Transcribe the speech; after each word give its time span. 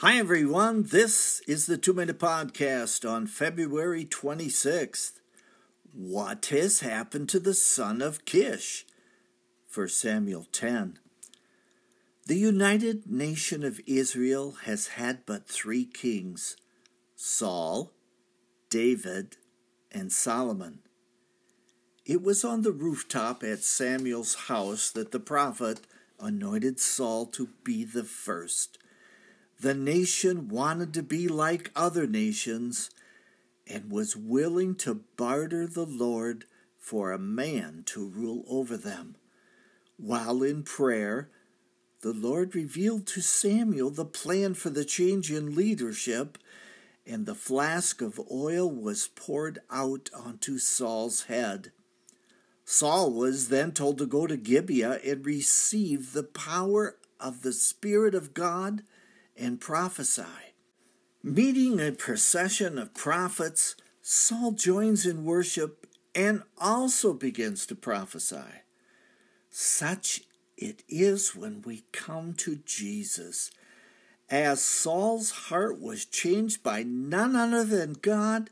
Hi, 0.00 0.18
everyone. 0.18 0.82
This 0.82 1.40
is 1.48 1.64
the 1.64 1.78
Two 1.78 1.94
Minute 1.94 2.18
Podcast 2.18 3.10
on 3.10 3.26
February 3.26 4.04
26th. 4.04 5.12
What 5.90 6.44
has 6.50 6.80
happened 6.80 7.30
to 7.30 7.40
the 7.40 7.54
son 7.54 8.02
of 8.02 8.26
Kish? 8.26 8.84
1 9.72 9.88
Samuel 9.88 10.48
10. 10.52 10.98
The 12.26 12.36
United 12.36 13.10
Nation 13.10 13.64
of 13.64 13.80
Israel 13.86 14.56
has 14.64 14.88
had 14.88 15.24
but 15.24 15.48
three 15.48 15.86
kings 15.86 16.58
Saul, 17.14 17.90
David, 18.68 19.38
and 19.90 20.12
Solomon. 20.12 20.80
It 22.04 22.22
was 22.22 22.44
on 22.44 22.60
the 22.60 22.72
rooftop 22.72 23.42
at 23.42 23.64
Samuel's 23.64 24.34
house 24.34 24.90
that 24.90 25.12
the 25.12 25.20
prophet 25.20 25.80
anointed 26.20 26.80
Saul 26.80 27.24
to 27.28 27.48
be 27.64 27.82
the 27.82 28.04
first. 28.04 28.76
The 29.60 29.74
nation 29.74 30.48
wanted 30.48 30.92
to 30.94 31.02
be 31.02 31.28
like 31.28 31.70
other 31.74 32.06
nations 32.06 32.90
and 33.66 33.90
was 33.90 34.16
willing 34.16 34.74
to 34.76 35.02
barter 35.16 35.66
the 35.66 35.86
Lord 35.86 36.44
for 36.78 37.10
a 37.10 37.18
man 37.18 37.82
to 37.86 38.06
rule 38.06 38.44
over 38.48 38.76
them. 38.76 39.16
While 39.96 40.42
in 40.42 40.62
prayer, 40.62 41.30
the 42.02 42.12
Lord 42.12 42.54
revealed 42.54 43.06
to 43.08 43.22
Samuel 43.22 43.90
the 43.90 44.04
plan 44.04 44.54
for 44.54 44.70
the 44.70 44.84
change 44.84 45.32
in 45.32 45.54
leadership, 45.54 46.36
and 47.06 47.24
the 47.24 47.34
flask 47.34 48.02
of 48.02 48.20
oil 48.30 48.70
was 48.70 49.08
poured 49.08 49.60
out 49.70 50.10
onto 50.14 50.58
Saul's 50.58 51.24
head. 51.24 51.72
Saul 52.64 53.12
was 53.12 53.48
then 53.48 53.72
told 53.72 53.96
to 53.98 54.06
go 54.06 54.26
to 54.26 54.36
Gibeah 54.36 55.00
and 55.04 55.24
receive 55.24 56.12
the 56.12 56.24
power 56.24 56.96
of 57.18 57.42
the 57.42 57.52
Spirit 57.52 58.14
of 58.14 58.34
God 58.34 58.82
and 59.38 59.60
prophesy. 59.60 60.54
Meeting 61.22 61.80
a 61.80 61.92
procession 61.92 62.78
of 62.78 62.94
prophets, 62.94 63.74
Saul 64.00 64.52
joins 64.52 65.04
in 65.04 65.24
worship 65.24 65.86
and 66.14 66.42
also 66.58 67.12
begins 67.12 67.66
to 67.66 67.74
prophesy. 67.74 68.62
Such 69.50 70.22
it 70.56 70.82
is 70.88 71.34
when 71.34 71.62
we 71.62 71.84
come 71.92 72.32
to 72.34 72.56
Jesus. 72.64 73.50
As 74.30 74.62
Saul's 74.62 75.30
heart 75.30 75.80
was 75.80 76.04
changed 76.04 76.62
by 76.62 76.82
none 76.82 77.36
other 77.36 77.64
than 77.64 77.94
God, 77.94 78.50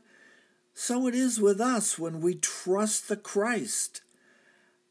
so 0.73 1.07
it 1.07 1.15
is 1.15 1.39
with 1.39 1.59
us 1.59 1.97
when 1.97 2.21
we 2.21 2.35
trust 2.35 3.07
the 3.07 3.17
Christ. 3.17 4.01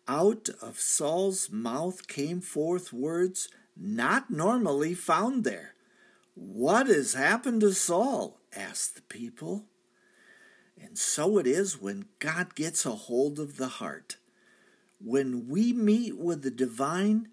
Out 0.08 0.48
of 0.60 0.80
Saul's 0.80 1.50
mouth 1.50 2.08
came 2.08 2.40
forth 2.40 2.92
words 2.92 3.48
not 3.76 4.30
normally 4.30 4.94
found 4.94 5.44
there. 5.44 5.73
What 6.34 6.88
has 6.88 7.14
happened 7.14 7.60
to 7.62 7.72
Saul? 7.72 8.40
asked 8.54 8.96
the 8.96 9.02
people. 9.02 9.66
And 10.80 10.98
so 10.98 11.38
it 11.38 11.46
is 11.46 11.80
when 11.80 12.06
God 12.18 12.54
gets 12.54 12.84
a 12.84 12.90
hold 12.90 13.38
of 13.38 13.56
the 13.56 13.68
heart. 13.68 14.16
When 15.00 15.48
we 15.48 15.72
meet 15.72 16.18
with 16.18 16.42
the 16.42 16.50
divine, 16.50 17.28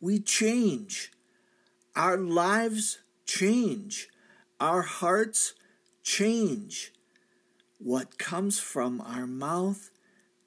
we 0.00 0.20
change. 0.20 1.12
Our 1.94 2.16
lives 2.16 2.98
change. 3.24 4.08
Our 4.60 4.82
hearts 4.82 5.54
change. 6.02 6.92
What 7.78 8.18
comes 8.18 8.58
from 8.60 9.00
our 9.00 9.26
mouth 9.26 9.90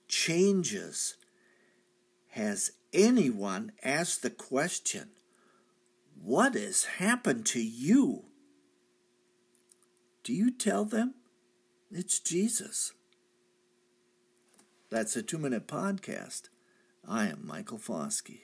changes. 0.08 1.16
Has 2.30 2.72
anyone 2.94 3.72
asked 3.84 4.22
the 4.22 4.30
question, 4.30 5.10
What 6.22 6.56
has 6.56 6.84
happened 6.84 7.46
to 7.48 7.62
you? 7.62 8.26
Do 10.24 10.34
you 10.34 10.52
tell 10.52 10.84
them 10.84 11.16
it's 11.90 12.20
Jesus? 12.20 12.94
That's 14.90 15.16
a 15.16 15.24
two 15.24 15.38
minute 15.38 15.68
podcast. 15.68 16.50
I 17.08 17.28
am 17.28 17.48
Michael 17.48 17.78
Foskey. 17.78 18.42